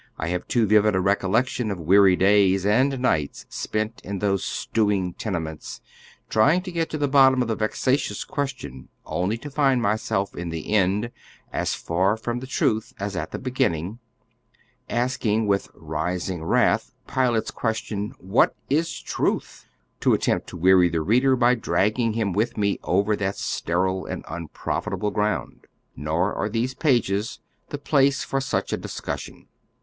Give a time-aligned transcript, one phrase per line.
[0.17, 5.13] I have too vivid a recollection of weary days and nights spent in those stewing
[5.13, 5.79] tenements,
[6.27, 10.35] trying to get to the bottom of the vex ations question only to find myself
[10.35, 11.11] in the end
[11.53, 13.99] as far from the truth as at the beginning,
[14.89, 19.67] asking with rising wrath Pilate's question," What is truth?"
[20.01, 24.23] to attempt to weary the reader by dragging him with me over that sterile and
[24.23, 25.67] nnprofitable ground.
[25.95, 27.37] Nor ai e these pages
[27.69, 29.45] the place for such a discussion.